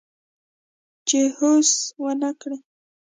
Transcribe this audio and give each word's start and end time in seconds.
چې 1.07 1.19
هوس 1.37 1.69
ونه 2.01 2.29
کړي 2.41 2.57